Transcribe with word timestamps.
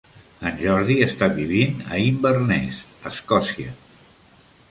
En 0.51 0.55
Jordi 0.61 0.95
està 1.07 1.27
vivint 1.35 1.83
a 1.97 2.01
Inverness, 2.05 2.81
Escòcia. 3.13 3.77